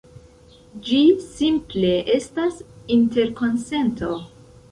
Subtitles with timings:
[0.87, 2.57] Ĝi simple estas
[2.97, 4.13] interkonsento.